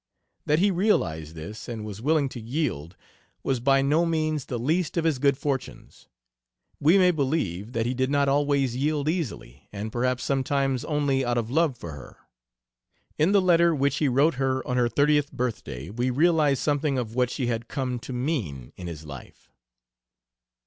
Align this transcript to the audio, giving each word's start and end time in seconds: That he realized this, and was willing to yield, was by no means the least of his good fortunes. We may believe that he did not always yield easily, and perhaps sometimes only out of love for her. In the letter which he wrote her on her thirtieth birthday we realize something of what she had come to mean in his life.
That 0.47 0.57
he 0.57 0.71
realized 0.71 1.35
this, 1.35 1.69
and 1.69 1.85
was 1.85 2.01
willing 2.01 2.27
to 2.29 2.39
yield, 2.41 2.95
was 3.43 3.59
by 3.59 3.83
no 3.83 4.03
means 4.03 4.45
the 4.45 4.57
least 4.57 4.97
of 4.97 5.05
his 5.05 5.19
good 5.19 5.37
fortunes. 5.37 6.07
We 6.79 6.97
may 6.97 7.11
believe 7.11 7.73
that 7.73 7.85
he 7.85 7.93
did 7.93 8.09
not 8.09 8.27
always 8.27 8.75
yield 8.75 9.07
easily, 9.07 9.67
and 9.71 9.91
perhaps 9.91 10.23
sometimes 10.23 10.83
only 10.85 11.23
out 11.23 11.37
of 11.37 11.51
love 11.51 11.77
for 11.77 11.91
her. 11.91 12.17
In 13.19 13.31
the 13.31 13.41
letter 13.43 13.75
which 13.75 13.97
he 13.97 14.07
wrote 14.07 14.33
her 14.41 14.67
on 14.67 14.75
her 14.75 14.89
thirtieth 14.89 15.31
birthday 15.31 15.91
we 15.91 16.09
realize 16.09 16.59
something 16.59 16.97
of 16.97 17.13
what 17.13 17.29
she 17.29 17.45
had 17.45 17.67
come 17.67 17.99
to 17.99 18.11
mean 18.11 18.73
in 18.77 18.87
his 18.87 19.05
life. 19.05 19.51